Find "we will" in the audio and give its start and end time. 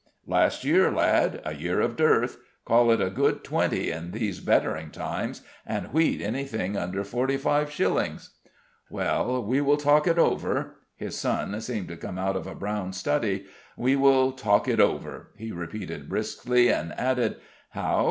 9.43-9.77, 13.77-14.31